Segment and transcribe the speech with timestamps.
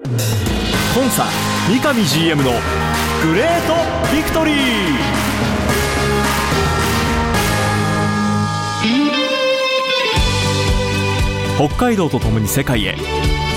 [0.00, 1.26] コンサ
[1.68, 4.54] 三上 GM のグレートビクトリー。
[11.56, 12.94] 北海道とともに世界へ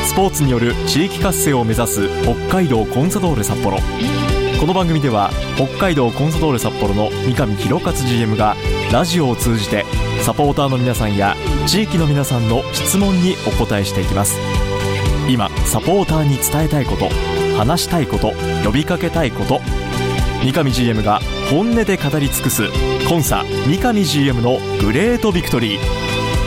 [0.07, 3.78] スポーツによる地域活性を目指す北海道コンサドーレ札幌。
[4.60, 8.55] この番組では北海道コンサドーレ札幌の三上弘勝 GM が
[8.92, 9.85] ラジオを通じて
[10.23, 11.35] サポーターの皆さんや
[11.67, 14.39] 地域の皆さんの質問にお答えしていきます。
[15.29, 17.09] 今サポーターに伝えたいこと
[17.58, 18.34] 話したいこと
[18.66, 19.62] 呼びかけたいこと。
[20.44, 21.20] 三上 GM が
[21.52, 22.64] 本音で語り尽くす
[23.08, 25.80] コンサ三上 GM のグレートビクトリー。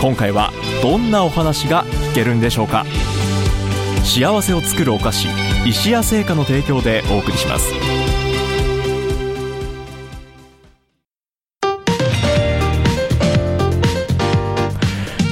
[0.01, 2.85] 今回はどんなお話が聞けるんでしょうか。
[4.03, 5.29] 幸せを作るお菓子
[5.67, 7.73] 石屋製菓の提供でお送りします。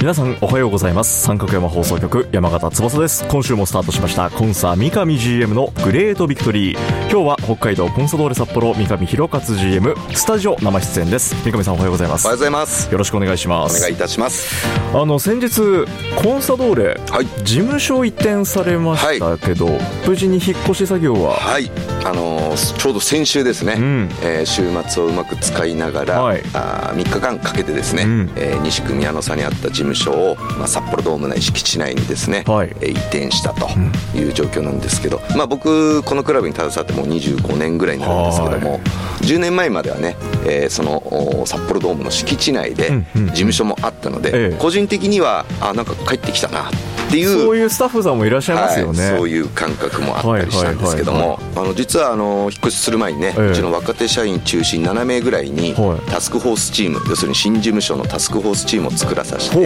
[0.03, 1.21] 皆さんおはようございます。
[1.21, 3.25] 三角山放送局山形翼です。
[3.29, 6.77] 今週もスタートしましたコンサ三上 GM のグレートビクトリー
[7.09, 11.41] 今日は北海道コンサドーレ札幌三上弘勝 GM スタジオ生出演です。
[11.45, 12.25] 三上さんおはようございます。
[12.25, 12.91] おはようございます。
[12.91, 13.77] よろしくお願いします。
[13.77, 14.67] お願いいたします。
[14.93, 15.85] あの先日
[16.21, 17.25] コンサドーレ、はい。
[17.45, 19.69] 事務所移転されましたけど、
[20.05, 21.35] 無事に引っ越し作業は？
[21.35, 21.71] はい。
[22.03, 24.09] あのーちょうど先週ですね、ん。
[24.21, 26.43] えー週末をうまく使いながら、はい。
[26.53, 28.31] あ3日間かけてですね、うん。
[28.35, 32.75] えー西区宮野さんにあった事務所を、まあ、札幌ドーム内敷地内にですね、はい。
[32.81, 33.67] えー移転したと
[34.15, 38.79] いう状況なんですけど、まあ、僕このクラブに携わってもう25年ぐらいになるんですけども、
[39.21, 40.97] 10年前まではね、えーその
[41.41, 43.25] お札幌ドームの敷地内でうんうん。
[43.27, 44.57] 事務所もあったので、ええ。
[44.59, 46.77] 個人的にはあなんか帰ってきたなって
[47.17, 47.43] いう。
[47.43, 53.49] そういうスタッフさんもいらっしゃいますよね、はい、そういう感覚もあったりしたんですけどはいはいもあの実はあの引っ越しする前にね、ええ。
[53.51, 56.11] うちの若手社員中心7名ぐらいにはい。
[56.11, 59.57] タスクフォースチーム要するに新事務所のタスクフォースチームを作らさせて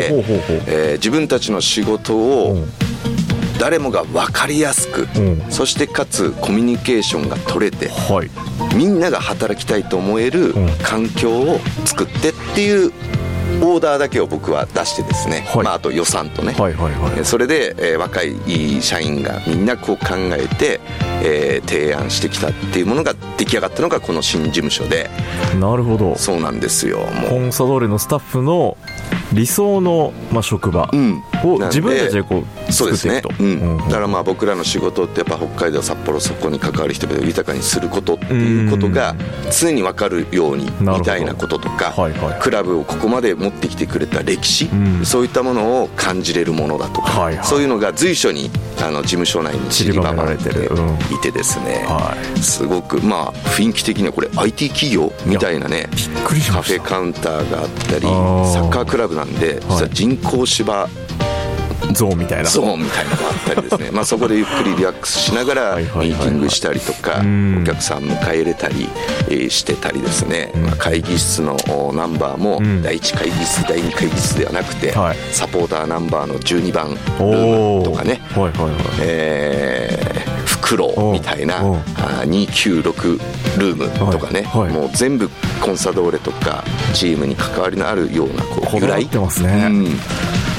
[0.68, 2.68] えー自分たちの仕事をうん。
[3.60, 5.52] 誰もが分かりやすくうん。
[5.52, 8.76] そしてかつコミュニケーションが取れてはい。
[8.76, 10.70] みんなが働きたいと思えるうん。
[10.84, 12.92] 環境を作ってっていう
[13.62, 15.64] オーダーだけを僕は出してですね、はい。
[15.66, 17.12] まあ、あと予算とね、はいはいはい。
[17.18, 20.80] えーそれで、えー若い社員がみんなこう考えて、
[21.24, 25.10] えー提案してきたっていうものが出来上がったのがこの新事務所で。
[25.60, 26.16] なるほど。
[26.18, 27.00] そうなんですよ。
[27.30, 27.48] コもう。
[27.48, 28.78] ンサドーレのスタッフの
[29.34, 30.90] 理想の、まあ、職場
[31.44, 33.22] を自分たちでこうそうですね。
[33.22, 39.16] 作っていくと、うん、だからまあ僕らの仕事ってやっぱ北海道札幌そこに関わる人々を豊かにすることっていうことが
[39.58, 42.42] 常に分かるようにみたいなこととか、はいはい。
[42.42, 45.06] クラブをここまで持ってきてくれた歴史、うん。
[45.06, 47.46] そういったものを感じれるものだとか、はいはい。
[47.46, 48.50] そういうのが随所に
[48.82, 50.70] あの事務所内に散りばめられてる。
[51.12, 52.40] いてですね、はい。
[52.40, 60.90] すごくまあ雰囲気的にはこれ IT 企業みたいなねびっくりしカフェカウンターがあったりサッカークラブなんで実は人工芝
[61.94, 62.50] ゾーンみたいな。
[62.50, 63.92] ゾーンみたいなのがあったりですね。
[63.94, 67.60] まあそこでゆっくりリラックスしながらミーティングしたりとかうん。
[67.62, 68.90] お客さん迎え入れたり
[69.30, 72.82] えーしてたりですね、まあ、会議室のおナンバーもん。
[72.84, 75.18] 第1会議室第2会議室ではなくてはい。
[75.32, 78.22] サポーターナンバーの12番ルおーおムとかね。
[78.36, 78.74] はいはいはい。
[79.00, 81.78] えー、袋みたいなおうおう。
[81.98, 84.74] あー296ルームとかね、はいはい。
[84.74, 85.30] もう全部
[85.62, 86.64] コンサドーレとか
[86.94, 89.68] チームに関わりのあるようなこうこだわってますね。
[89.70, 89.88] うん。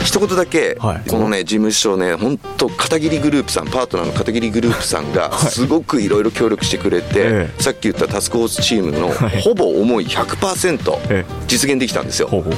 [0.05, 1.11] 一言だけ、はい。
[1.11, 7.63] このね事務所ね本当片桐グループさんパートナーの片桐グループさんがすごくいろいろ協力してくれて、ええ。
[7.63, 9.43] さっき言ったタスクフォースチームのはい。
[9.43, 11.25] ほぼ思いえ100%え。
[11.47, 12.55] 実現できたんですよ、ほうほう。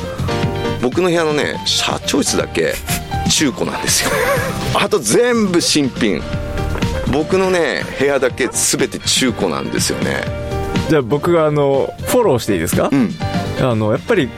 [0.82, 2.74] 僕の部屋のね社長室だけ
[3.30, 4.10] 中古なんですよ。
[4.74, 6.22] あと全部新品
[7.12, 10.22] 僕のね部屋だけ全て中古なんですよね。
[10.88, 13.10] じゃあ僕があのフォローしていいですか、うん。
[13.60, 14.28] あのやっぱり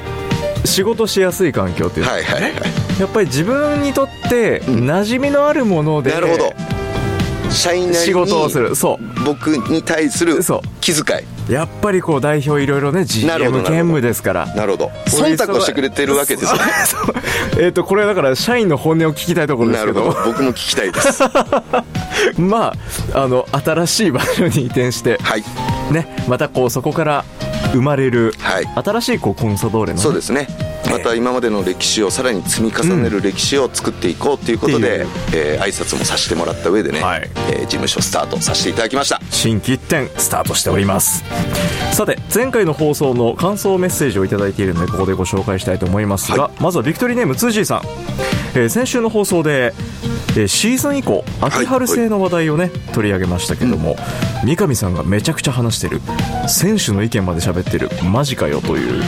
[0.64, 2.12] 仕事しやすい環境っていうか。
[2.12, 2.52] はいはいはい。
[3.00, 6.52] やっぱり自分にとって馴染みのあるもので、なるほど。
[7.50, 8.74] 社員なりに仕事をする。
[8.74, 9.24] そう。
[9.24, 10.40] 僕に対する
[10.80, 14.46] 気遣いやっぱりこう代表いろいろね GM 兼務ですから。
[14.54, 14.90] なるほど。
[15.06, 16.62] 忖度をしてくれてるわけですよね
[17.58, 20.16] えっとこれはだから社員の本音を聞きたいところですけど。
[20.24, 21.22] 僕も聞きたいです。
[22.38, 22.74] ま
[23.12, 25.44] ああの新しい場所に移転してはい。
[25.90, 27.24] ねまたこうそこから
[27.72, 28.68] 生まれるはい。
[28.84, 30.02] 新しいこうコンサドーレのね。
[30.02, 30.46] そうですね
[30.90, 37.30] また今までの歴史をさらに積み重ねる歴史を作っていこうということで、ってえー挨拶もさせてもらった上でね、はい。
[37.50, 39.20] えー事務所スタートさせていただきました。
[39.30, 41.24] 新規一点スタートしております。
[41.92, 47.82] さて前回の放送の感想メッセージをいただいているのでここでご紹介したいと思いますが、はまずはビクトリーネーム 2G さん、
[48.54, 49.72] えー先週の放送で
[50.34, 53.96] えーシーズン以降秋春製の話題をね、取り上げましたけども、
[54.44, 56.00] 三上さんがめちゃくちゃ話してる
[56.48, 59.02] 選手の意見まで喋ってるマジかよという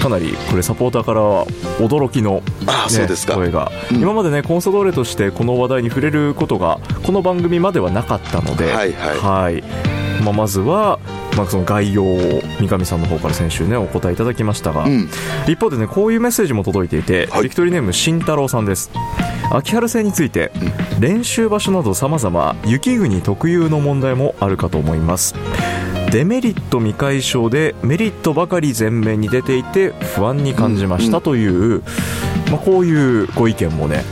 [0.00, 1.46] かなりこれサポーターからは
[1.78, 3.34] 驚きの、あそうですか。
[3.34, 4.00] 声が、うん。
[4.00, 9.18] 今までねコンソドーレとしてこの話題に触れることがこの番組まではなかったので、はいはい。
[9.18, 10.98] はい まあ、まずは、
[11.36, 15.08] まあ、その概要を三上さんの方から先週ねお答えいただきましたが、うん。
[15.46, 17.44] 一方でねこういうメッセージも届いていて、はい。
[17.44, 18.90] ビクトリーネーム慎太郎さんです。
[19.52, 20.52] 秋春戦について、
[21.00, 25.34] 練習場所など様々雪国特有の問題もあるかと思います。
[26.12, 31.82] デメリット未解消でメリットばかり前面に出ていて不安に感じましたという、
[32.50, 34.04] まあ、こういうご意見もね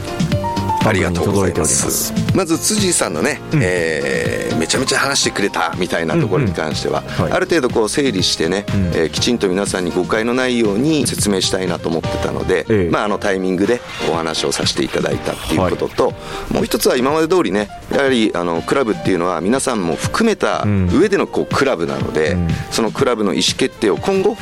[0.87, 2.15] ありがとうございま番組に届いております。
[2.37, 3.61] まず辻さんのね、うん。
[3.63, 8.87] えーめちゃめちゃ話してくれたみたいなところに関しては、ある程度こう整理してね、うん。
[8.89, 12.91] えーきちんと皆さんに誤解のないように説明したいなと思ってたので、ええ。
[12.91, 16.15] まあ、あのタイミングでお話をさせていただいたっていうことと、
[16.53, 20.89] もう一つは今まで通りねやはりあのクラブっていうのは皆さんも含めたうん。
[20.93, 22.49] 上でのこうクラブなので、うん。
[22.71, 24.37] そのクラブの意思決定を今後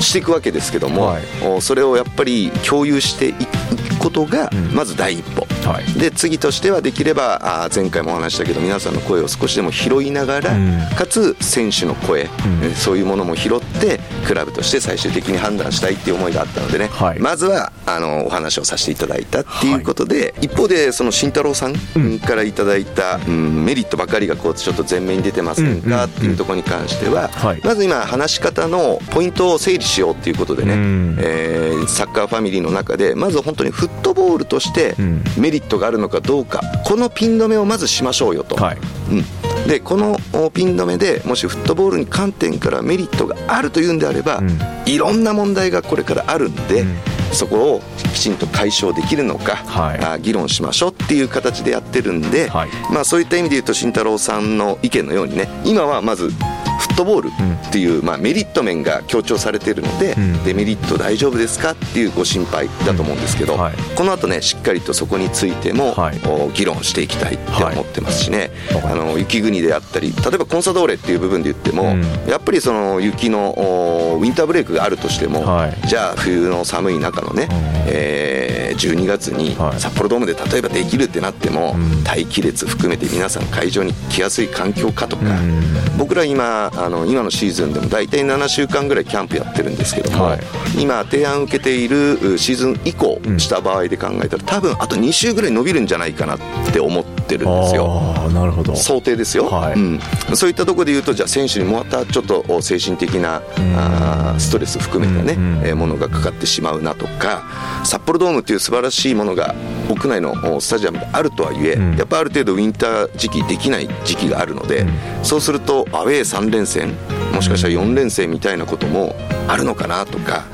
[0.00, 1.16] していくわけですけども、
[1.60, 3.61] それをやっぱり共有していく
[3.98, 4.74] ことがうん。
[4.74, 5.46] まず第一歩。
[5.68, 5.98] はい。
[5.98, 10.80] で次としてはできればあー前回もお話したけど皆さんの声を少しでも拾いながら、うん。
[10.96, 12.26] かつ選手の声、ん。
[12.26, 17.18] えーそういうものも拾ってクラブとして最終的に判断したいっていう思いがあったのでね、はい。
[17.18, 23.64] まずはあのお話をさせていただいたっていうことで、一方でその慎太郎さんうんからいただいた、うん。
[23.64, 25.90] メリットばかりがこうちょっと前面に出てませんうんうんうん。
[25.90, 27.60] かっていうところに関しては、はい。
[27.62, 31.16] まず今話し方のポイントを整理しようっていうことでね、うん。
[31.20, 35.24] えーサッカーファミリーの中でまず本当にフットボールとしてうん。
[35.36, 38.78] メリットがあるのかどうかこのピン止めをまずしましょうよと、はい。
[39.10, 44.58] うん、でこのおピン止めでもしフットボールに観点からメリットがあるというんであれば、うん。
[44.86, 46.96] いろんな問題がこれからあるんで、うん。
[47.32, 47.80] そこを
[48.12, 49.98] きちんと解消できるのか、はい。
[50.04, 52.68] あ議論しましょうっていう形でやってるんで、はい。
[52.92, 56.30] まあ、そういった意味で言うと慎太郎さんの意見のようにね今はまず
[56.78, 60.44] フットボールっていう、まあ、メリット面が強調されているので、うん。
[60.44, 63.60] デメリット大丈夫ですかっていうご心配だと思うんですけど、うん。
[63.60, 63.74] はい。
[63.96, 66.20] この後ねしっかりとそこについても、はい。
[66.26, 68.92] お議論していきたいって思ってますしね、はい。
[68.92, 72.02] あの雪国であったり例えばコンサドーレっていう部分で言っても、うん。
[72.28, 75.88] やっぱりその雪のおウィンターブレイクがあるとしても、はい。
[75.88, 77.58] じゃあ冬の寒い中のね、うん。
[77.86, 79.80] えー12月にはい。
[79.80, 82.02] 札幌ドームで例えばできるってなっても、うん。
[82.04, 85.62] 待機列含めて皆さん会場に来やすい環境かとか、うん。
[85.98, 90.40] 僕ら今あの今のシーズンでも大体7週間ぐらいキャンプやってるんですけども、はい。
[90.78, 96.38] 今提案受けているうシーズン以降うんした場合で考えたら多分あと2週ぐらい伸びるんじゃないかなっ
[96.72, 98.00] て思ってるんですよ。
[98.32, 98.74] なるほど。
[98.76, 99.74] 想定ですよ、はい。
[99.74, 100.00] うん、
[100.34, 103.76] そういったところで言うとじゃあ選手にまたちょっとお精神的なうん。
[103.76, 105.66] あーストレス含めたね、うんうん。
[105.66, 107.42] えーものがかかってしまうなとか
[107.84, 109.54] 札幌ドームっていう素晴らしいものが
[109.88, 111.96] 屋内のおスタジアムであるとはいえ、うん。
[111.96, 115.24] やっぱある程度ウィンター時期できない時期があるので、うん。
[115.24, 116.94] そうするとアウェー3連戦
[117.34, 119.14] もしかしたら4連戦みたいなことも
[119.48, 120.44] あるのかなとか。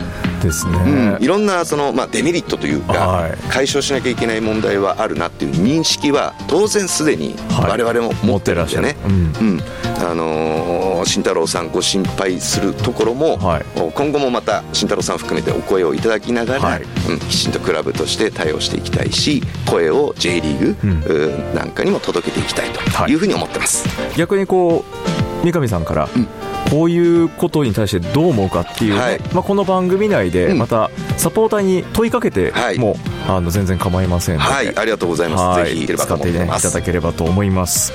[0.40, 0.78] ですね、
[1.16, 3.36] うん、いろんなその、まあ、デメリットというか、はい。
[3.50, 7.80] 解消しなきゃいけない問題はあるなっていう認識は当然すでにはい。
[7.80, 8.96] 我々も持ってるんですよね。
[9.02, 9.46] 持ってらっしゃる。
[9.46, 10.10] うん。
[10.10, 13.64] あのー慎太郎さんご心配するところも、はい。
[13.94, 16.82] 今後もまた慎太郎さん含めてお声をいただきながら、はい。
[16.82, 21.02] うん、きちんとクラブとして対応していきたいし声を J リーグ、うん。
[21.02, 23.88] うんなんかにも届けていきたいというふうに思ってます。
[24.16, 24.84] 逆にこ
[25.42, 26.08] う三上さんから、
[26.70, 29.20] こういうことに対してどう思うかっていうね、はい。
[29.32, 30.58] まあ、この番組内でうん。
[30.58, 32.78] またサポーターに問いかけてはい。
[32.78, 35.60] も、あの全然構いませんので、はい、ありがとうございます。
[35.60, 35.74] はい。
[35.74, 36.48] ぜひ使って、ね、い。
[36.60, 37.92] ただければと思います。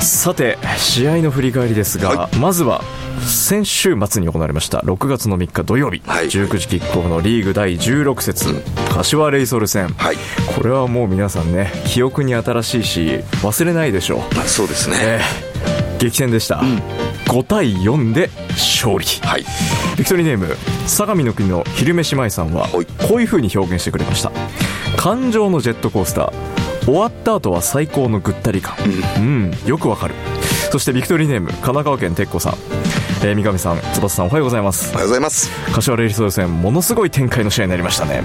[0.00, 2.82] さて試合の振り返りですが、はまずは
[3.26, 6.26] 先週末に行われました6月の3日土曜日、はい。
[6.26, 8.62] 19時キックオフのリーグ第16節、うん。
[8.94, 10.16] 柏レイソル戦、はい、
[10.56, 13.06] これはもう皆さんね記憶に新しいし
[13.42, 14.34] 忘れないでしょう。
[14.34, 14.96] まあ、そうですね。
[15.00, 15.48] えー
[15.98, 16.62] 激戦でした、
[17.28, 19.04] 5対4で勝利。
[19.22, 19.44] はい、
[19.96, 20.56] ビクトリーネーム
[20.86, 22.86] 相模の国の昼飯舞さんははい。
[23.06, 24.32] こういう風に表現してくれました。
[24.96, 28.76] 感情のジェットコースター終わった後は最高のぐったり感。
[29.18, 30.14] うん、よくわかる。
[30.72, 32.54] そしてビクトリーネーム神奈川県鉄子さん、
[33.22, 34.90] えー三上さん翼さんおはようございます。
[34.92, 35.50] おはようございます。
[35.72, 38.22] 柏レイソル戦ものすごい展開の試合になりましたね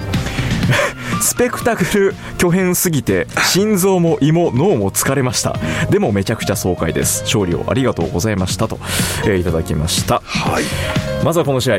[1.20, 5.56] スペクタクル巨変すぎて心臓も胃も脳も疲れました。
[5.90, 7.22] でもめちゃくちゃ爽快です。
[7.22, 8.78] 勝利をありがとうございましたと、
[9.24, 10.20] えーいただきました。
[10.24, 10.64] はい。
[11.24, 11.78] まずはこの試合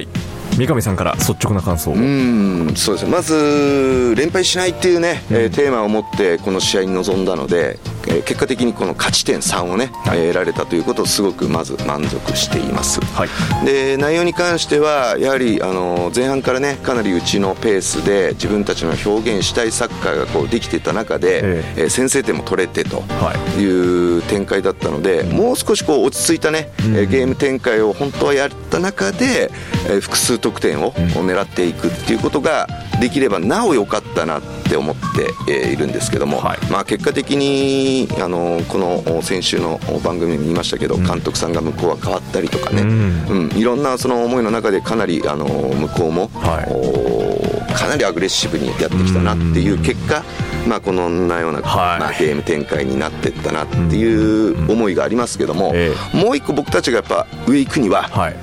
[0.57, 3.11] 三上さんから率直な感想を、うんそうですね。
[3.11, 10.19] まず連敗しないっていうね、えーテーマを持ってこの試合に臨んだのでえー結果的にこの勝ち点3をね、はい。
[10.19, 13.65] えー得られたということをすごくまず満足しています、はい。
[13.65, 21.83] で内容に関してはやはりあの前半からねかなりうちのペースで自分たちの表現したいサッカーがこうできていた中で、ええ。
[21.85, 23.61] ー先制点も取れてとはい。
[23.61, 26.95] いう展開だったので、もう少しこう落ち着いたね、うん。
[26.97, 29.51] えーゲーム展開を本当はやった中で、
[29.87, 32.67] えー複数得点を狙っていくっていうことが
[32.99, 36.59] できればなお良かったなって思ってえーいるんですけども、はい。
[36.71, 43.49] まあ、結果的にあのこの先週の番組でも言いましたけど、監督さんが向こうは変わったりとかね、うん。
[43.49, 43.57] うん。
[43.57, 46.67] いろんなその思いの中でかなりあの向こうも、はい。
[46.71, 50.23] おかなりアグレッシブにやってきたなっていう結果、
[50.67, 51.99] まあ、こんなような、はい。
[51.99, 58.35] まあ、ゲーム展開になっていったなっていう思いがありますけども、えもう一個僕たちがやっぱ上行くには、はい、う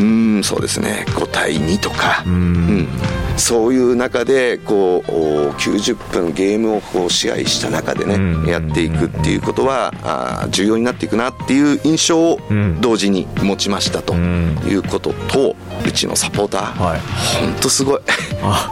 [0.00, 1.04] ーんそうですね。
[1.08, 2.32] 5対2とか、うん。
[2.32, 2.36] う
[2.82, 2.88] ん。
[3.36, 8.46] そういう中でこうお90分ゲームをこう試合した中でね、うん。
[8.46, 12.80] やっていくっていうことはあー重要になっていくなっていう印象をうん。
[12.80, 14.58] 同時に持ちましたとうん。
[14.66, 15.56] いうことと
[15.86, 17.00] うちのサポーター、はい。
[17.40, 18.00] 本当すごい。
[18.42, 18.70] あ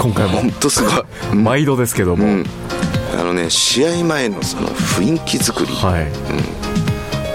[0.00, 0.38] 今回も。
[0.40, 2.46] 本当すごい、う ん毎度ですけども、うん。
[3.18, 5.72] あのね試合前のその雰囲気作り。
[5.74, 6.06] はい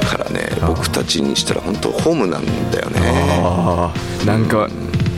[0.06, 3.02] からね、あ僕たちにしたら本当ホームなんだよね。
[4.26, 4.70] なんか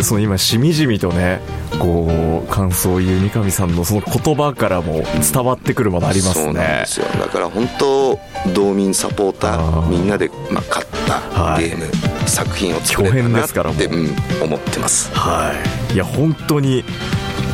[0.02, 1.40] その今しみじみとね
[1.80, 5.04] こう感想を言う三上さんのその言葉からも
[5.34, 7.06] 伝わってくるものありますそうなんねですよ。
[7.20, 8.20] だから本当
[8.54, 9.84] 道民サポータあー。
[9.84, 11.70] ーみんなで、まあ、勝ったはい。
[11.70, 13.78] ゲーム、作品を作れたなっですからもう。
[13.78, 15.14] て、うん、思ってます。
[15.14, 15.54] は
[15.92, 15.94] い。
[15.94, 16.84] いや本当に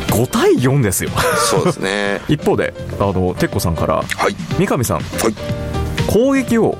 [0.08, 1.10] 5対4ですよ。
[1.50, 2.20] そうですね。
[2.28, 4.36] 一方であの鉄子さんからはい。
[4.58, 5.34] 三上さんはい。
[6.06, 6.76] 攻撃を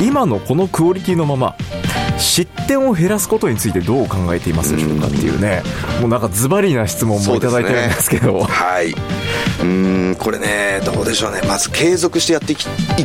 [0.00, 1.56] 今のこのクオリティのまま
[2.18, 5.62] 失点を減らすことについてどう考えていますでしょうかっていうね。
[6.00, 8.40] もうなんかズバリな質問もいただいてるんですけど。
[8.40, 8.90] はい。
[8.90, 11.40] うーんこれねどうでしょうね。
[11.48, 12.56] まず継続してやってい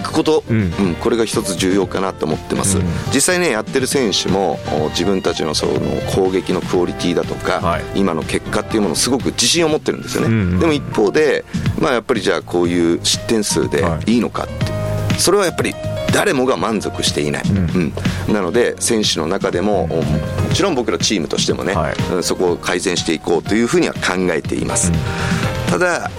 [0.01, 0.95] くこと、うん。
[0.99, 2.85] これが一つ重要かなと思ってます、うん。
[3.13, 5.73] 実際ねやってる選手もお自分たちのその
[6.13, 7.83] 攻撃のクオリティだとか、はい。
[7.95, 10.59] 今の結果っていうものをすごく自信を持ってるんですよね、うんうん。
[10.59, 11.45] でも一方で、
[11.79, 14.15] まあ、やっぱりじゃあこういう失点数ではい。
[14.15, 15.73] いいのかって、それはやっぱり
[16.15, 17.93] 誰もが満足していない、うん。
[18.27, 18.33] うん。
[18.33, 20.03] なので選手の中でもおも
[20.53, 21.95] ちろん僕らチームとしてもね、はい。
[22.13, 24.91] うんそこを改善していこうというふうには考えています、
[25.69, 26.09] ただ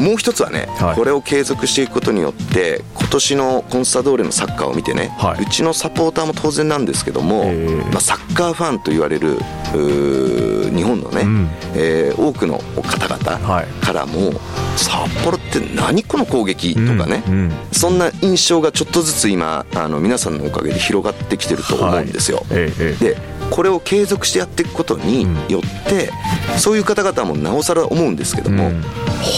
[0.00, 0.94] もう一つはね、はい。
[0.96, 5.42] これを継続していくことによって今年のコンサドーレのサッカーを見てね、はい。
[5.42, 7.66] うちのサポーターも当然なんですけども、え。
[7.66, 9.38] ーまあ、サッカーファンと言われる
[9.72, 11.48] 日本のね、うん。
[11.74, 13.66] えー多くの方々はい。
[13.84, 14.32] からも、
[14.76, 14.92] 札
[15.24, 17.52] 幌って何この攻撃とかね、うんうん。
[17.72, 22.44] そんな印象がちょっとずつ今あの皆さんのおかげで広がってきてると思うんですよ。
[22.48, 22.70] はい。
[22.98, 23.16] で
[23.50, 26.10] これを継続してやっていくことによって、
[26.58, 28.82] そういう方々もなおさら思うんですけども、うん。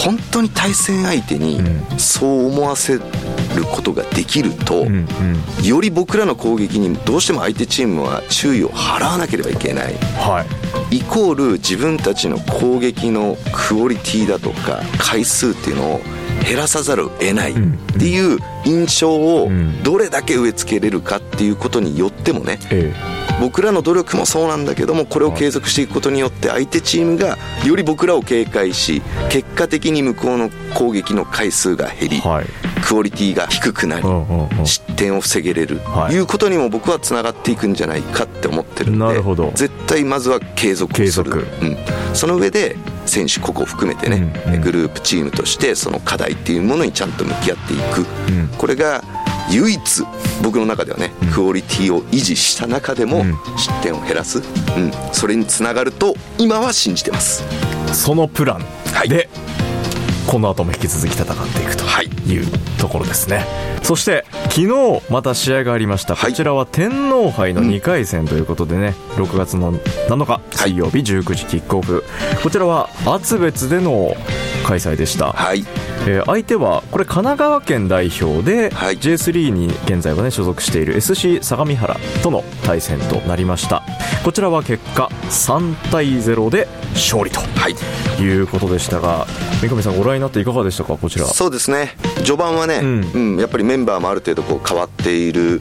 [0.05, 3.01] 本当に対戦相手にうそう思わせる
[3.71, 4.87] ことができると、
[5.63, 9.95] より僕らの攻撃にどうしても相手チームは注意を払わなければいけない。
[10.17, 10.45] は
[10.91, 10.97] い。
[10.97, 16.01] イコール自分たちの攻撃のクオリティだとか回数っていうのを
[16.45, 17.55] 減らさざるを得ないっ
[17.99, 19.83] ていう印象をうん。
[19.83, 22.95] どれだけ植え付けれるかっていうことによってもねえ
[23.41, 32.23] 僕らの努力もそうなんだけどもこれを継続していくことによって相手チームがより僕らを警戒し結果的に向こうの攻撃の回数が減り
[32.87, 34.07] クオリティが低くなり
[34.65, 36.15] 失点を防げれるはい。
[36.15, 39.51] いうことにも僕はつながっていくんじゃないかって思ってるんでなるほど。
[39.55, 41.07] 絶対まずは継続をする。
[41.07, 41.47] 継続。
[41.63, 41.77] うん、
[42.15, 44.61] その上で選手個々含めてね、うんうん。
[44.61, 48.49] グループチームとしてその課題っていうものにちゃんと向き合っていく、うん。
[48.59, 49.03] これが
[49.51, 50.05] 唯一
[50.43, 53.35] 僕の中ではね、クオリティを維持した中でもうん。
[53.57, 54.45] 失点を減らす、うん、
[55.13, 57.45] それにつながると今は信じてます。
[57.93, 58.61] そのプラン
[58.95, 59.09] はい。
[59.09, 59.29] で、
[60.27, 62.07] この後も引き続き戦っていくとはい。
[62.07, 62.47] いう
[62.79, 63.47] ところですね、
[63.83, 66.33] そして昨日また試合がありました、はい。
[66.33, 72.05] こちらは天皇杯の2回戦ということでね、6月の7日水曜日19時キックオフ、
[72.43, 74.15] こちらは厚別での
[74.67, 75.65] 開催でした、はい。
[76.07, 78.99] えー相手はこれ神奈川県代表で、はい。
[78.99, 83.83] J3 に現在はね所属している SC 相模原との対戦となりました。
[84.23, 88.23] こちらは結果3対0で勝利とはい。
[88.23, 89.27] いうことでしたが
[89.63, 90.99] 三上さんご覧になっていかがでしたか？
[90.99, 91.25] こちら。
[91.25, 95.59] そうですね序盤はね、ううんんやっぱりメンバーもある程度こう変わっている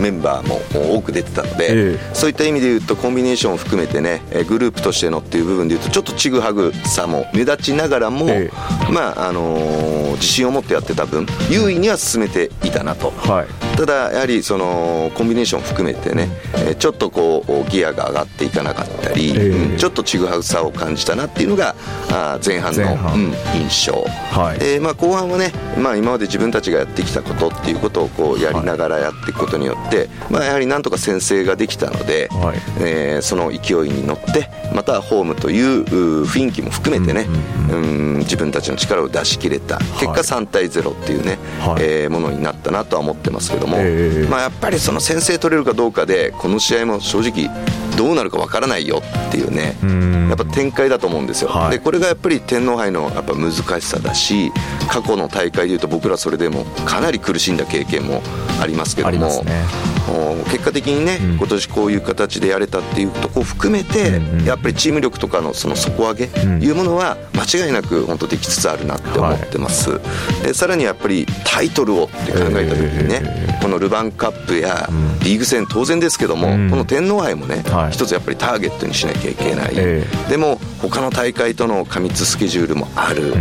[0.00, 8.50] メンバーも多く出てたので、えそういった意味で言うとコンビネーションを含めてねえーグループとしてのっていう部分で言うとちょっとちぐはぐさも目立ちながらも、え
[8.90, 13.10] まああのー自信を持ってやってた分優位には進めていたなと。
[13.10, 13.76] はい。
[13.76, 21.74] ただやはりそのコンビネーション含めてね、えちょっとこうギアが上がっていかなかったり、うんちょっとちぐはぐさを感じたなっていうのが
[22.10, 23.14] あ前半の半。
[23.14, 23.92] うん、印象、
[24.30, 24.58] はい。
[24.60, 32.58] えーまあ、後半はね、まあ、今まで自分たちがやってきたことっていうことをこうやりながらやっていくことによって、まあ、やはりなんとか先制ができたので、はい。
[32.80, 37.26] えーその勢いに乗ってまたホームというう雰囲気も含めてね、
[37.70, 39.78] うん自分たちの力を出し切れた。
[40.00, 41.82] 結果3対0っていうね、はい。
[41.84, 47.50] えーものになったなとは思ってますけども、ええまあ、やっぱりその先制取れるかどうかでこの試合も正直
[47.96, 50.28] どうなるかわからないよっていうねん。
[50.28, 51.70] やっぱ展開だと思うんですよ、はい。
[51.72, 54.50] でこれがやっぱり天皇杯のやっぱ難しさだし
[54.88, 58.22] 過去の大会でいうと僕らそれでもかなり苦しんだ経験も
[58.60, 59.64] ありますけども、すね。
[60.08, 61.36] お結果的にね、うん。
[61.36, 64.44] 今年こういう形でやれたっていうところを含めて、うんうん。
[64.44, 66.62] やっぱりチーム力とかのその底上げん。
[66.62, 70.00] いうものは間違いなく本当できつつあるなって思ってます、
[70.42, 74.88] でさらにやっぱりタイトルをって考えた時にね、えこのルヴァンカップや
[75.22, 76.70] リーグ戦当然ですけども、うん。
[76.70, 77.92] この天皇杯もね、はい。
[77.92, 83.34] 一つやっぱりターゲットにしなきゃいけない、えでも他の大会との過密スケジュールもある、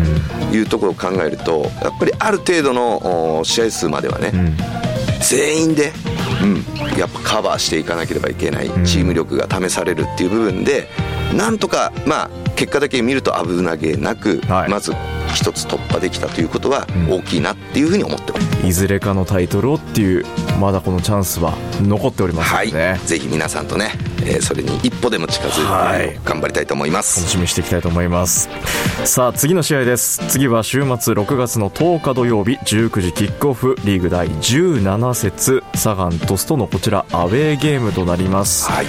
[0.54, 4.58] いうところを考えるとやっぱりある程度のお試合数まではね、うん。
[5.22, 5.92] 全員で、
[6.44, 8.70] うん、やっぱカバーしていかなければいけない。
[8.86, 10.88] チーム力が試されるっていう部分で
[11.34, 14.70] なんとか、まあ、結果だけ見ると危なげなく、はい。
[14.70, 14.94] まず
[15.34, 18.68] 一つ突破できたということは大きいなっていうふうに思ってます。
[18.68, 20.26] いずれかのタイトルをっていう
[20.60, 23.92] まだこのチャンスは残っておりますのはい、でね、ぜひ皆さんとね、
[24.24, 26.20] えーそれに一歩でも近づいて、はい。
[26.24, 27.28] 頑張りたいと思いま楽す。
[27.28, 28.50] しみにしていきたいと思います。
[29.06, 30.22] さあ次の試合です。
[30.28, 38.86] 次は週末6月の10日土曜日19時キックオフリーグ第17節サガン鳥栖とのこちらアウェーゲームとなります、はい、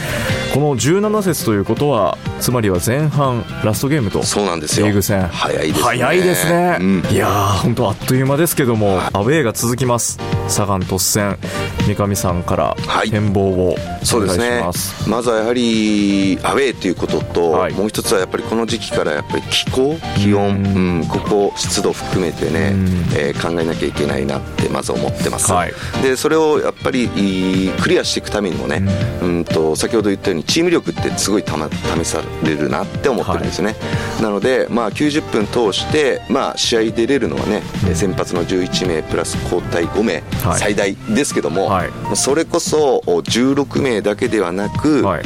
[0.52, 4.22] この17節ということはつまりは前半ラストゲームと。
[4.22, 4.86] そうなんですよ。
[4.86, 5.26] リーグ戦。
[5.28, 5.82] 早いですね。
[5.82, 7.06] 早いですね、うん。
[7.10, 10.18] いやー本当あっという間ですけども、アウェーが続きます。
[10.48, 11.38] サガン鳥栖戦。
[11.86, 13.10] 三上さんからはい。
[13.10, 14.60] 展望をお願いしそうですね。
[14.60, 17.72] ます、まずはやはりアウェーということと、はい。
[17.72, 21.00] もう一つはやっぱりこの時期からやっぱり気候気温、うん。
[21.00, 21.06] うん。
[21.06, 22.86] ここ湿度含めてね、うん。
[23.16, 25.72] えー考えなきゃいけないなってまず思ってます、はい。
[26.02, 28.82] でそれをやっぱりいいクリアしていくためにもね、
[29.22, 33.76] うん、と先ほど言ったようにチーム力ってすごい試されるなって思ってるんですよね、
[34.20, 37.62] なので、まあ、90分通して、まあ、試合出れるのはね、
[37.94, 40.58] 先発の11名プラス交代5名、はい。
[40.58, 41.90] 最大ですけども、はい。
[42.14, 45.22] それこそお16名だけではなく、はい。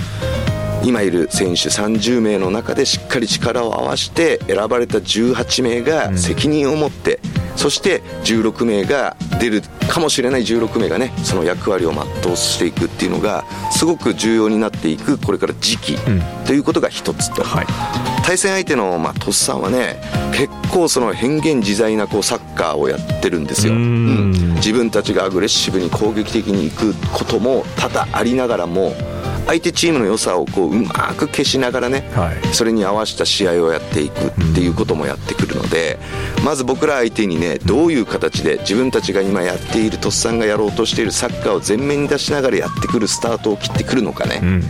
[0.85, 7.19] 今いる選手30名の中でしっかり力を合わせて選ばれた18名が責任を持って、
[7.57, 16.23] そして16名が出るかもしれない16名がねその役割を全うしていくっていうのがすごく重要になっていくこれから時期ん。
[16.47, 17.67] ということが一つと、はい。
[18.25, 20.01] 対戦相手の、まあ、トスさんはね
[20.33, 24.33] 結構その変幻自在なこうサッカーをやってるんですよ、ううん。
[24.33, 24.55] ん。
[24.57, 28.95] 自分たちがアグレッシブに攻撃的に行くことも多々ありながらも
[29.47, 32.55] 相手チームの良さをこううまく消しながらね、はい。
[32.55, 35.99] それに合わせた試合をやっていくっていうこともやってくるので、
[36.45, 44.63] まず僕ら相手にねどういう形で自分たちが今やっているとっさんがやろうとしているサッカーを前面に出しながらやってくるスタートを切ってくるのかね、うん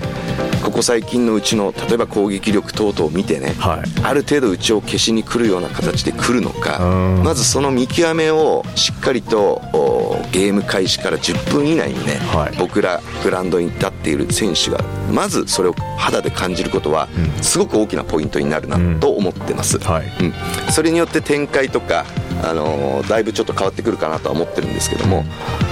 [0.77, 4.05] ここ最近のうちの例えば攻撃力等々を見てね、はい。
[4.05, 7.23] ある程度うちを消しに来るような形で来るのかうん。
[7.23, 12.57] まずその見極めをしっかりとおゲーム開始から10分以内にね、はい。
[12.59, 17.09] 僕らグラウンドに立っている選手がまずそれを肌で感じることは
[17.41, 20.05] すごく大きなポイントになるなと思ってます、はい。
[20.21, 20.35] うん、
[20.71, 22.05] それによって展開とか、
[22.43, 25.25] あのーだいぶちょっと変わってくるかなとは思ってるんですけども、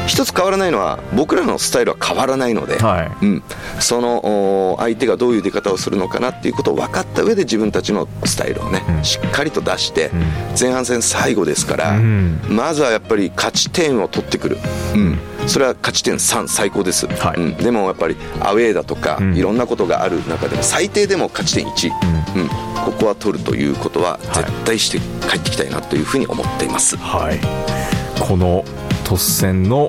[0.06, 3.24] 一つ変わらないのは僕らのスタイルは変わらないので、はい。
[3.24, 3.42] うん、
[3.80, 10.10] そのお相手がどういう出方をするのかなっていうことを分かった上で自分たちのスタイルをね、しっかりと出して、
[10.58, 12.40] 前半戦最後ですから、うん。
[12.48, 14.58] まずはやっぱり勝ち点を取ってくる、
[14.94, 17.40] うん、それは勝ち点3最高です、はい。
[17.40, 19.36] うん、でもやっぱりアウェーだとか、ん。
[19.36, 21.90] いろんなことがある中でも最低でも勝ち点1、
[22.36, 22.48] うん。
[22.84, 27.40] ここは取るということは絶対して帰ってきたいなというふうに思っています、はい、
[28.20, 28.62] この
[29.04, 29.88] 突戦の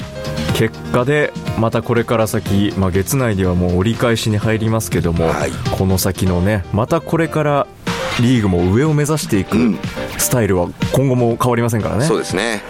[0.58, 5.52] 結果でまたこれから先、まあ、月内ではもう折り返しに入りますけども、はい。
[5.78, 7.68] この先のねまたこれから
[8.22, 9.80] リーグも上を目指していくうん。
[10.18, 12.06] スタイルは今後も変わりませんからね。
[12.06, 12.62] そうですね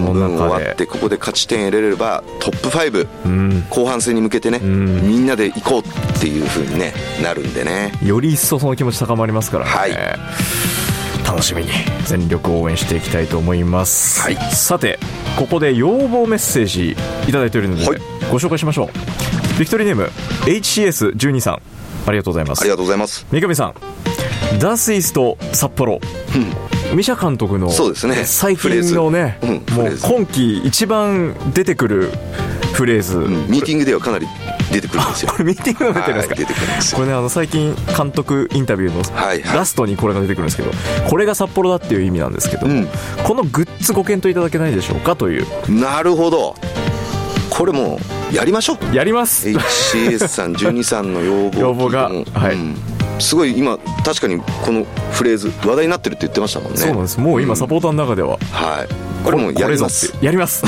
[0.00, 3.66] 半分終わってここで勝ち点得られればトップ5、うん。
[3.70, 5.06] 後半戦に向けてね、ん。
[5.06, 7.92] みんなで行こうっていうふうに、ね、なるんでね。
[8.02, 9.92] より一層その気持ち高まりますからね、はい。
[11.26, 11.70] 楽しみに
[12.04, 14.36] 全力応援していきたいと思います、はい。
[14.54, 14.98] さて
[15.38, 16.96] ここで要望メッセージ
[17.28, 17.98] いただいているので、はい。
[18.30, 19.58] ご紹介しましょう。
[19.58, 20.10] ビクトリーネーム
[20.46, 21.62] HCS12 さん。
[22.06, 22.60] ありがとうございます。
[22.60, 23.26] ありがとうございます。
[23.30, 23.74] 三上さん
[24.58, 26.00] ダスイスと札幌、
[26.92, 28.24] ミシャ監督のそうですね。
[28.24, 30.06] 最近のね、フレーズ。
[30.06, 32.10] うんもう今季一番出てくる
[32.74, 34.26] フレーズ、うんミーティングではかなり
[34.72, 35.32] 出てくるんですよ。
[35.32, 36.96] これミーティングが出てるんですか、はい出てくるんですよ。
[36.96, 39.56] これねあの最近監督インタビューのはいはい。
[39.56, 40.70] ラストにこれが出てくるんですけど
[41.08, 42.88] これが札幌だっていう意味なんですけども、うん。
[43.24, 45.46] このグッズご検討いただけないでしょうかという。
[45.68, 46.54] なるほど。
[47.50, 47.98] これも
[48.32, 48.94] うやりましょう。
[48.96, 49.48] やります。
[49.48, 52.08] HCS さん12さんの要望 要望が。
[52.08, 52.24] うん。
[52.32, 52.54] はい。
[52.54, 52.76] うん
[53.18, 56.78] すごい今確かにこのフレーズ話題になってるって言ってましたもんね。
[56.78, 57.20] そうなんです。
[57.20, 59.24] もう今サポーターの中では、はい。
[59.24, 60.12] これもうやります。
[60.20, 60.62] やります、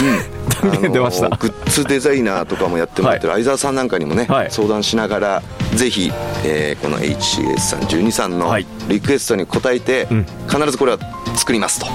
[0.62, 1.28] 断言 出ました。
[1.28, 4.48] グッズデザイナーとかもやってもらってる相沢さんなんかにもね、はい。
[4.50, 5.42] 相談しながら
[5.74, 6.10] ぜひ、
[6.44, 8.66] えーこの HCS さん12さんのはい。
[8.88, 10.26] リクエストに応えて、うん。
[10.48, 10.98] 必ずこれは
[11.34, 11.86] 作りますと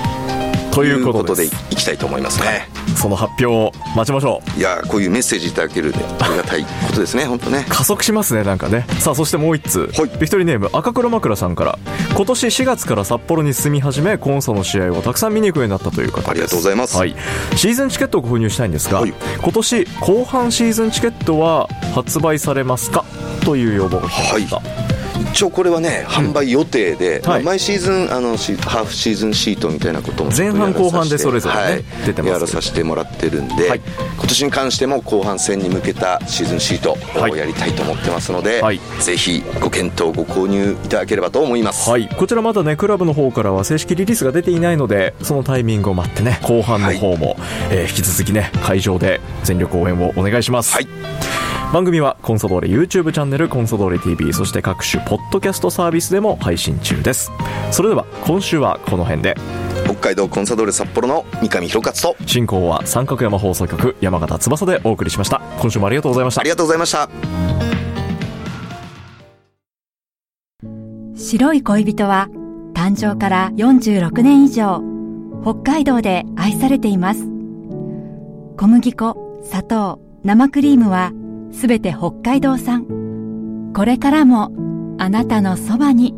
[0.71, 2.67] ということでいきたいと思いますね。
[2.95, 4.60] その発表を待ちましょう。
[4.60, 7.65] いやーこういうメッセージいただけるでありがたいことですね 本当ね。
[7.67, 8.86] 加速しますねなんかね。
[8.99, 10.10] さあそしてもう一通、はい。
[10.19, 11.79] ビクトリーネーム赤黒枕さんから。
[12.15, 16.97] 今年4月から札幌に住み始めコンソの試合をたくさん見に行くようになったという方ありがとうございます。
[16.97, 17.15] はい、
[17.55, 19.13] シーズンチケットを購入したいんですが、はい。
[19.41, 23.05] 今年後半シーズンチケットは発売されますか？
[23.45, 24.62] という要望が来てました、
[25.21, 27.43] 一応これはね販売予定で、まあはい。
[27.43, 31.84] 毎シーズンあのシハーフシーズンシートみたいなことも前半後半でそれぞれねはい。
[32.05, 33.81] 出てますやらさせてもらってるんで、はい。
[34.17, 38.79] 今年に関しても後半戦に向けたシーズンシートはいをやりたいと思ってますので、はい。
[38.99, 47.36] ぜひご検討ご購入いただければと思います、はい、こちらまだねクラブの方からは正式リリースが出ていないのでそのタイミングを待ってね後半の方も、
[47.69, 50.88] えー引き続きね会場で全力応援をお願いします、はい。
[51.73, 57.30] 番組はコンソドーレ YouTube チャンネルコンソドーレ TV そして各種ポッドキャストサービスでも配信中です。
[57.69, 59.36] それでは今週はこの辺で。
[59.84, 62.24] 北海道コンサドーレ札幌の三上弘勝と。
[62.26, 65.41] 進行は三角山放送局山形翼でお送りしました。
[65.60, 66.39] 今週もありがとうございました。
[66.39, 67.10] ありがとうございました。
[71.13, 72.30] 白い恋人は
[72.74, 74.82] 誕生から46年以上
[75.43, 77.26] 北海道で愛されています。
[78.56, 81.12] 小麦粉砂糖生クリームは
[81.52, 82.86] すべて北海道産。
[83.76, 84.70] これからも
[85.03, 86.13] あなたのそばに。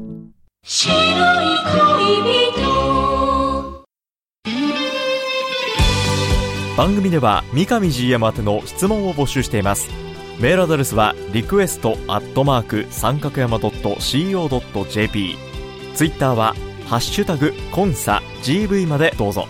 [0.61, 3.85] 白い恋人。
[6.75, 9.87] 番組では三上 GM 宛ての質問を募集しています。
[10.41, 15.37] メールアドレスはリクエストアットマーク三角山 .co.jp
[15.95, 16.53] ツイッターは
[16.87, 19.47] ハッシュタグコンサ GV までどうぞ。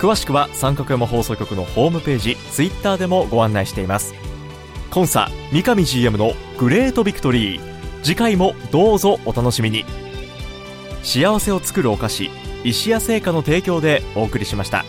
[0.00, 4.12] 詳しくは三角山放送局のホームページツイッターでもご案内しています。
[4.90, 7.71] コンサ三上 GM のグレートビクトリー。
[8.02, 9.84] 次回もどうぞお楽しみに。
[11.02, 12.30] 幸せを作るお菓子
[12.64, 14.84] 石屋製菓の提供でお送りしました。